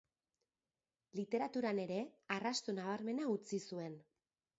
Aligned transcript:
Literaturan 1.19 1.81
ere 1.83 1.99
arrasto 2.37 2.75
nabarmena 2.79 3.29
utzi 3.35 3.61
zuen. 3.69 3.99